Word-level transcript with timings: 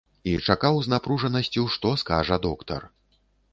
І 0.29 0.31
чакаў 0.53 0.79
з 0.85 0.91
напружанасцю, 0.93 1.67
што 1.75 1.93
скажа 2.05 2.41
доктар. 2.49 2.91